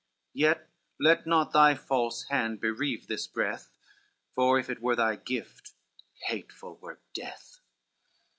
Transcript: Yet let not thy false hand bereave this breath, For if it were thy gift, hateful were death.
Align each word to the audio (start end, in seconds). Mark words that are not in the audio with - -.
Yet 0.33 0.67
let 0.99 1.27
not 1.27 1.53
thy 1.53 1.75
false 1.75 2.23
hand 2.23 2.59
bereave 2.59 3.05
this 3.05 3.27
breath, 3.27 3.71
For 4.33 4.57
if 4.57 4.67
it 4.67 4.81
were 4.81 4.95
thy 4.95 5.15
gift, 5.15 5.73
hateful 6.27 6.77
were 6.77 7.01
death. 7.13 7.59